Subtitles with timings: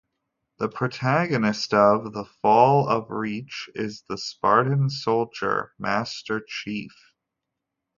[0.57, 7.13] The protagonist of "The Fall of Reach" is the Spartan soldier Master Chief.